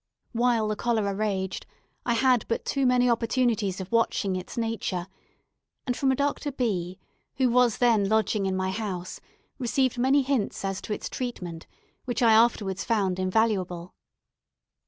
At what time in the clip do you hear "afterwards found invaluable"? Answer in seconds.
12.33-13.93